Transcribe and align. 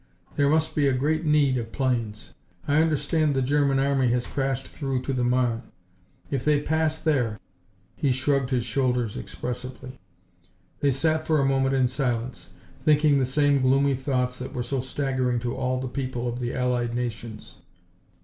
There 0.35 0.49
must 0.49 0.75
be 0.75 0.87
a 0.87 0.93
great 0.93 1.25
need 1.27 1.57
of 1.59 1.71
planes. 1.71 2.33
I 2.67 2.81
understand 2.81 3.35
the 3.35 3.41
German 3.43 3.77
Army 3.77 4.07
has 4.13 4.25
crashed 4.25 4.65
through 4.67 5.03
to 5.03 5.13
the 5.13 5.23
Marne. 5.23 5.61
If 6.31 6.43
they 6.43 6.59
pass 6.59 6.99
there" 6.99 7.37
he 7.97 8.11
shrugged 8.11 8.49
his 8.49 8.65
shoulders 8.65 9.15
expressively. 9.15 9.99
They 10.79 10.89
sat 10.89 11.27
for 11.27 11.39
a 11.39 11.45
moment 11.45 11.75
in 11.75 11.87
silence, 11.87 12.49
thinking 12.83 13.19
the 13.19 13.27
same 13.27 13.61
gloomy 13.61 13.93
thoughts 13.93 14.37
that 14.37 14.55
were 14.55 14.63
so 14.63 14.79
staggering 14.79 15.37
to 15.41 15.55
all 15.55 15.79
the 15.79 15.87
people 15.87 16.27
of 16.27 16.39
the 16.39 16.51
allied 16.55 16.95
nations. 16.95 17.57